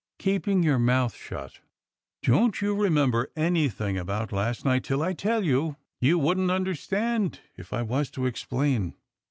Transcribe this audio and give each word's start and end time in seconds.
"Keeping 0.17 0.63
your 0.63 0.79
mouth 0.79 1.13
shut. 1.15 1.59
Don't 2.23 2.59
you 2.59 2.73
remember 2.73 3.31
anything 3.35 3.99
about 3.99 4.31
last 4.31 4.65
night 4.65 4.83
till 4.83 5.03
I 5.03 5.13
tell 5.13 5.43
you— 5.43 5.75
you 6.01 6.17
wouldn't 6.17 6.49
understand 6.49 7.39
if 7.55 7.71
I 7.71 7.83
was 7.83 8.09
to 8.17 8.25
explain. 8.25 8.95